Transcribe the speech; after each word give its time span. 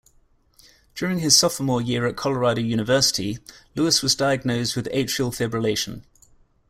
During 0.95 1.19
his 1.19 1.37
sophomore 1.37 1.79
year 1.79 2.07
at 2.07 2.15
Colorado 2.15 2.59
University, 2.59 3.37
Lewis 3.75 4.01
was 4.01 4.15
diagnosed 4.15 4.75
with 4.75 4.87
atrial 4.91 5.29
fibrillation. 5.29 6.01